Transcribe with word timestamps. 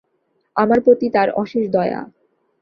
আমার 0.55 0.79
প্রতি 0.81 1.07
তাঁর 1.09 1.29
অশেষ 1.33 1.65
দয়া। 1.71 2.01